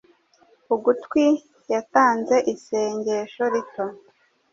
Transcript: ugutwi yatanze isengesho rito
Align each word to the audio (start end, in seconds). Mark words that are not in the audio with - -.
ugutwi 0.73 1.25
yatanze 1.73 2.35
isengesho 2.53 3.43
rito 3.53 3.85